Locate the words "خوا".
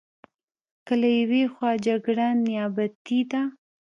1.53-1.71